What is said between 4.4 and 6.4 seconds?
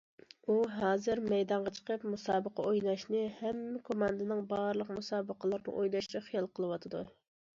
بارلىق مۇسابىقىلىرىنى ئويناشنى